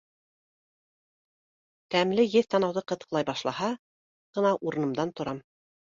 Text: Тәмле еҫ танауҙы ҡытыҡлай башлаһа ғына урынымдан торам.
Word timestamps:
Тәмле 1.95 2.27
еҫ 2.39 2.51
танауҙы 2.55 2.85
ҡытыҡлай 2.95 3.31
башлаһа 3.31 3.71
ғына 4.41 4.59
урынымдан 4.69 5.19
торам. 5.23 5.49